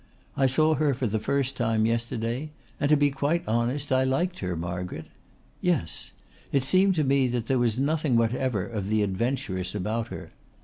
[0.35, 4.39] I saw her for the first time yesterday, and to be quite honest I liked
[4.39, 5.05] her, Margaret.
[5.61, 6.11] Yes.
[6.51, 10.31] It seemed to me that there was nothing whatever of the adventuress about her.